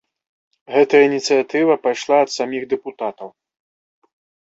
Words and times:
Гэтая 0.75 1.01
ініцыятыва 1.09 1.73
пайшла 1.85 2.17
ад 2.25 2.29
саміх 2.39 2.63
дэпутатаў. 2.75 3.29